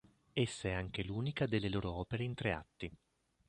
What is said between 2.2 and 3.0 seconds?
in tre atti.